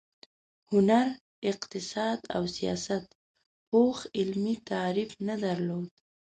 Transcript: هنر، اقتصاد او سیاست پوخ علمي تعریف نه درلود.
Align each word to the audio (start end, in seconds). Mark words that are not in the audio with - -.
هنر، 0.71 1.07
اقتصاد 1.51 2.19
او 2.35 2.43
سیاست 2.57 3.03
پوخ 3.69 3.97
علمي 4.19 4.55
تعریف 4.69 5.11
نه 5.27 5.35
درلود. 5.43 5.89